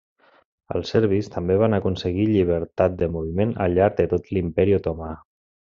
Els 0.77 0.93
serbis 0.93 1.29
també 1.35 1.57
van 1.65 1.77
aconseguir 1.79 2.25
llibertat 2.31 2.97
de 3.03 3.11
moviment 3.19 3.55
al 3.67 3.79
llarg 3.79 4.01
de 4.03 4.09
tot 4.17 4.35
l'Imperi 4.35 4.77
Otomà. 4.83 5.13